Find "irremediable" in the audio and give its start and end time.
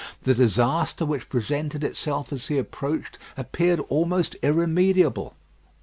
4.41-5.35